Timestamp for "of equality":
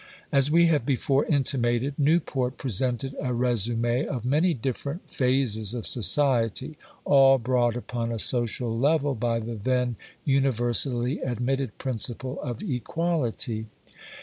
12.41-13.67